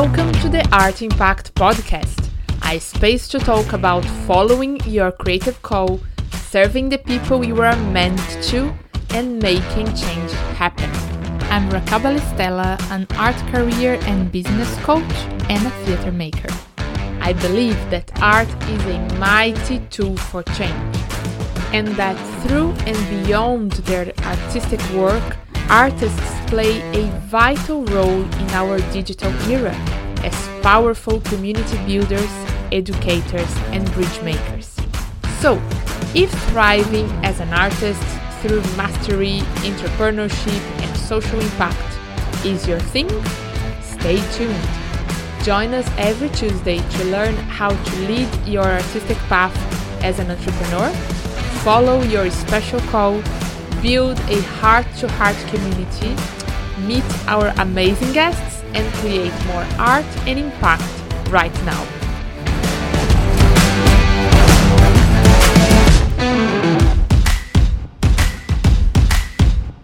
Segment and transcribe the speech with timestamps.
[0.00, 2.28] Welcome to the Art Impact Podcast,
[2.64, 6.00] a space to talk about following your creative call,
[6.32, 8.18] serving the people you are meant
[8.50, 8.74] to,
[9.10, 10.90] and making change happen.
[11.48, 15.14] I'm Rakaba Stella, an art career and business coach
[15.48, 16.52] and a theater maker.
[17.20, 20.96] I believe that art is a mighty tool for change,
[21.72, 25.36] and that through and beyond their artistic work,
[25.70, 29.74] artists play a vital role in our digital era
[30.22, 32.30] as powerful community builders,
[32.72, 34.76] educators, and bridge makers.
[35.40, 35.60] So,
[36.14, 38.02] if thriving as an artist
[38.40, 43.08] through mastery, entrepreneurship, and social impact is your thing,
[43.82, 44.68] stay tuned.
[45.42, 49.54] Join us every Tuesday to learn how to lead your artistic path
[50.02, 50.90] as an entrepreneur,
[51.64, 53.20] follow your special call,
[53.84, 56.16] build a heart to heart community,
[56.88, 60.82] meet our amazing guests, and create more art and impact
[61.28, 62.03] right now.